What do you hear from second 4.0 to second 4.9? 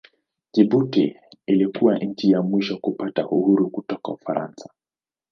Ufaransa.